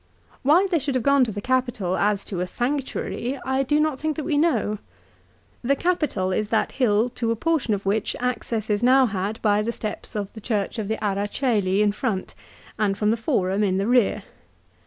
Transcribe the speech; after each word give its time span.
Why 0.41 0.65
they 0.65 0.79
should 0.79 0.95
have 0.95 1.03
gone 1.03 1.23
to 1.25 1.31
the 1.31 1.41
Capitol 1.41 1.95
as 1.95 2.25
to 2.25 2.39
a 2.39 2.47
sanctuary 2.47 3.39
I 3.45 3.61
do 3.61 3.79
not 3.79 3.99
think 3.99 4.15
that 4.15 4.23
we 4.23 4.35
know. 4.35 4.79
The 5.63 5.75
Capitol 5.75 6.31
is 6.31 6.49
that 6.49 6.71
hill 6.71 7.07
to 7.09 7.29
a 7.29 7.35
portion 7.35 7.75
of 7.75 7.85
which 7.85 8.15
access 8.19 8.71
is 8.71 8.81
now 8.81 9.05
had 9.05 9.39
by 9.43 9.61
the 9.61 9.71
steps 9.71 10.15
of 10.15 10.33
the 10.33 10.41
church 10.41 10.79
of 10.79 10.87
the 10.87 10.97
Ara 11.03 11.27
Cceli 11.27 11.81
in 11.81 11.91
front, 11.91 12.33
and 12.79 12.97
from 12.97 13.11
the 13.11 13.15
Forum 13.15 13.63
in 13.63 13.77
the 13.77 13.85
rear. 13.85 14.23